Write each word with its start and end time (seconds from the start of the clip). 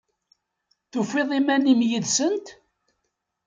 Tufiḍ 0.91 1.29
iman-im 1.39 1.81
yid-sent? 1.89 2.47